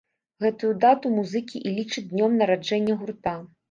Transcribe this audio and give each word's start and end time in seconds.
Гэтую 0.45 0.71
дату 0.85 1.11
музыкі 1.19 1.63
і 1.67 1.77
лічаць 1.79 2.07
днём 2.11 2.31
нараджэння 2.43 2.93
гурта. 3.01 3.41